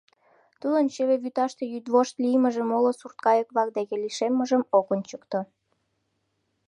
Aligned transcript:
Тудын 0.61 0.85
чыве 0.93 1.15
вӱташте 1.23 1.63
йӱдвошт 1.73 2.15
лиймыже 2.23 2.63
моло 2.69 2.91
сурткайык-влак 2.99 3.69
дек 3.77 3.89
лишеммыжым 4.01 4.61
ок 4.77 4.87
ончыкто. 4.93 5.39